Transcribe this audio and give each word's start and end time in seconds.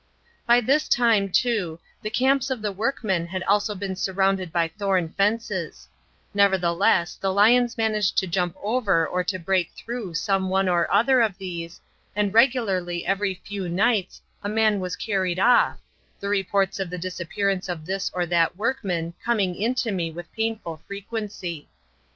By 0.47 0.61
this 0.61 0.87
time, 0.89 1.29
too, 1.29 1.79
the 2.01 2.09
camps 2.09 2.49
of 2.49 2.63
the 2.63 2.71
workmen 2.71 3.27
had 3.27 3.43
also 3.43 3.75
been 3.75 3.95
surrounded 3.95 4.51
by 4.51 4.67
thorn 4.69 5.09
fences; 5.09 5.87
nevertheless 6.33 7.13
the 7.17 7.31
lions 7.31 7.77
managed 7.77 8.17
to 8.17 8.25
jump 8.25 8.57
over 8.63 9.05
or 9.05 9.23
to 9.23 9.37
break 9.37 9.69
through 9.77 10.15
some 10.15 10.49
one 10.49 10.67
or 10.67 10.91
other 10.91 11.21
of 11.21 11.37
these, 11.37 11.79
and 12.15 12.33
regularly 12.33 13.05
every 13.05 13.35
few 13.45 13.69
nights 13.69 14.19
a 14.43 14.49
man 14.49 14.79
was 14.79 14.95
carried 14.95 15.37
off, 15.37 15.77
the 16.19 16.29
reports 16.29 16.79
of 16.79 16.89
the 16.89 16.97
disappearance 16.97 17.69
of 17.69 17.85
this 17.85 18.09
or 18.11 18.25
that 18.25 18.55
workman 18.57 19.13
coming 19.23 19.53
in 19.53 19.75
to 19.75 19.91
me 19.91 20.09
with 20.09 20.33
painful 20.33 20.81
frequency. 20.87 21.67